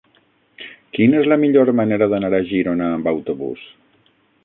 Quina 0.97 1.19
és 1.19 1.29
la 1.33 1.37
millor 1.45 1.71
manera 1.81 2.09
d'anar 2.15 2.35
a 2.39 2.43
Girona 2.51 2.91
amb 2.97 3.15
autobús? 3.17 3.71